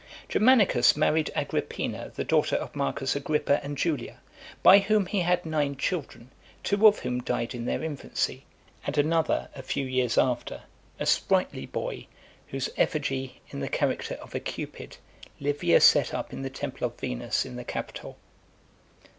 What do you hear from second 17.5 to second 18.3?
the Capitol.